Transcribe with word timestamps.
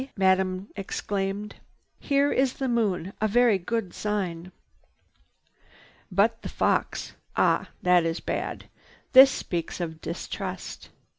Madame 0.17 0.67
exclaimed. 0.75 1.57
"Here 1.99 2.31
is 2.31 2.53
the 2.53 2.67
Moon. 2.67 3.13
A 3.21 3.27
very 3.27 3.59
good 3.59 3.93
sign. 3.93 4.51
"But 6.11 6.41
the 6.41 6.49
fox! 6.49 7.13
Ah, 7.35 7.69
this 7.83 8.03
is 8.05 8.19
bad! 8.19 8.65
This 9.13 9.29
speaks 9.29 9.79
of 9.79 10.01
distrust. 10.01 10.89